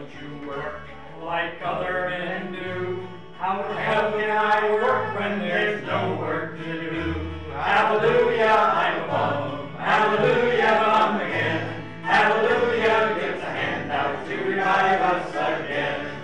don't 0.00 0.42
you 0.42 0.48
work 0.48 0.80
like 1.22 1.60
other 1.62 2.08
men 2.08 2.52
do? 2.52 3.06
How 3.36 3.58
the 3.60 3.74
hell 3.74 4.12
can 4.12 4.30
I 4.30 4.72
work 4.72 5.18
when 5.18 5.40
there's 5.40 5.84
no 5.86 6.16
work 6.16 6.56
to 6.56 6.64
do? 6.64 7.12
Hallelujah, 7.52 8.46
I'm 8.46 9.04
a 9.04 9.06
bum. 9.06 9.68
Hallelujah, 9.76 10.80
bum 10.84 11.20
again. 11.20 11.82
Hallelujah, 12.02 13.20
gives 13.20 13.42
a 13.42 13.50
hand 13.50 13.92
out 13.92 14.26
to 14.26 14.36
revive 14.36 15.00
us 15.02 15.28
again. 15.30 16.16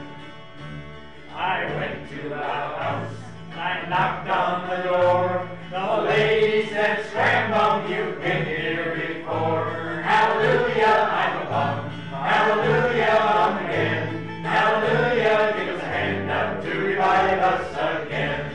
I 1.35 1.67
went 1.77 2.09
to 2.11 2.29
the 2.31 2.37
house, 2.37 3.15
I 3.57 3.87
knocked 3.91 4.31
on 4.31 4.71
the 4.71 4.83
door. 4.85 5.51
The 5.71 6.03
lady 6.03 6.69
said, 6.71 7.05
Scram 7.09 7.51
bum, 7.51 7.93
you've 7.93 8.21
been 8.23 8.47
here 8.47 9.19
before. 9.19 10.01
Hallelujah, 10.03 11.09
I'm 11.13 11.47
a 11.47 11.51
bum. 11.51 12.06
Us 17.57 18.05
again. 18.05 18.53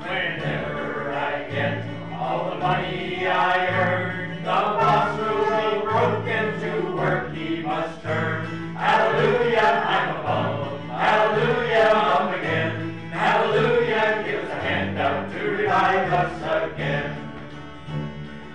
Whenever 0.00 1.12
I 1.12 1.48
get 1.48 1.86
all 2.12 2.50
the 2.50 2.56
money 2.56 3.26
I 3.26 3.66
earn, 3.68 4.36
the 4.36 4.60
boss 4.78 5.18
will 5.20 5.44
be 5.44 5.84
broken 5.86 6.60
to 6.60 6.96
work 6.96 7.32
he 7.34 7.62
must 7.62 8.02
turn. 8.02 8.74
Hallelujah, 8.74 9.84
I'm 9.86 10.16
a 10.16 10.22
bum. 10.22 10.88
Hallelujah, 10.88 11.90
bum 11.92 12.34
again. 12.34 12.98
Hallelujah, 13.10 14.24
give 14.26 14.44
us 14.44 14.50
a 14.50 14.54
hand 14.54 14.98
out 14.98 15.30
to 15.32 15.38
revive 15.50 16.12
us 16.12 16.72
again. 16.72 17.16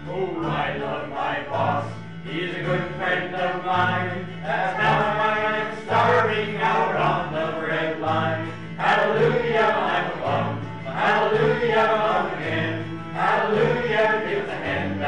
Oh, 0.09 0.41
I 0.43 0.77
love 0.77 1.09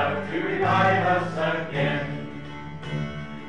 out 0.10 0.32
to 0.32 0.40
revive 0.42 1.06
us 1.06 1.68
again. 1.68 2.42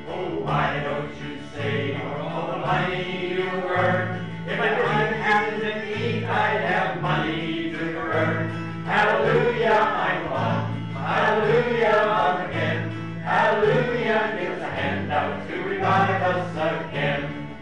Oh, 0.07 0.41
why 0.41 0.79
don't 0.83 1.09
you 1.15 1.39
save 1.55 1.99
all 2.01 2.51
the 2.51 2.57
money 2.57 3.33
you 3.33 3.49
earn? 3.49 4.29
If 4.45 4.59
I 4.59 4.69
didn't 4.69 5.21
have 5.21 5.59
to 5.59 5.97
eat, 5.97 6.23
I'd 6.23 6.61
have 6.61 7.01
money 7.01 7.71
to 7.71 7.97
earn. 7.97 8.49
Hallelujah, 8.85 9.71
I'm 9.71 10.29
bum. 10.29 10.93
Hallelujah, 10.93 12.03
bum 12.05 12.49
again. 12.49 12.89
Hallelujah, 13.23 14.37
give 14.39 14.51
us 14.51 14.61
a 14.61 14.69
hand 14.69 15.11
out 15.11 15.47
to 15.47 15.63
revive 15.63 16.21
us 16.21 16.89
again. 16.89 17.57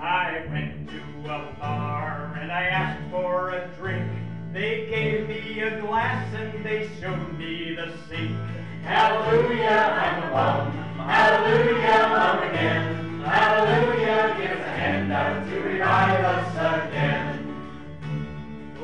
I 0.00 0.46
went 0.50 0.88
to 0.88 1.00
a 1.24 1.56
bar 1.60 2.38
and 2.40 2.50
I 2.50 2.62
asked 2.62 3.10
for 3.10 3.50
a 3.50 3.68
drink. 3.78 4.10
They 4.54 4.86
gave 4.88 5.21
a 5.62 5.80
glass 5.80 6.34
and 6.34 6.64
they 6.64 6.88
showed 7.00 7.38
me 7.38 7.76
the 7.76 7.92
sink. 8.08 8.36
Hallelujah, 8.82 9.68
I'm 9.68 10.22
a 10.24 10.30
bum. 10.32 10.72
Hallelujah, 10.98 12.08
bum 12.10 12.50
again. 12.50 13.20
Hallelujah, 13.20 14.34
give 14.40 14.58
a 14.58 14.64
hand 14.64 15.12
out 15.12 15.48
to 15.48 15.60
revive 15.60 16.24
us 16.24 16.88
again. 16.88 17.38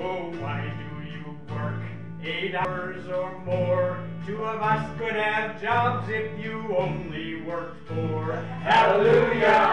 Oh, 0.01 0.31
why 0.41 0.73
do 0.79 1.11
you 1.11 1.37
work 1.53 1.83
eight 2.23 2.55
hours 2.55 3.09
or 3.09 3.37
more? 3.41 3.99
Two 4.25 4.45
of 4.45 4.63
us 4.63 4.99
could 4.99 5.17
have 5.17 5.61
jobs 5.61 6.09
if 6.09 6.39
you 6.39 6.77
only 6.77 7.43
worked 7.43 7.89
four. 7.89 8.35
Hallelujah, 8.63 9.68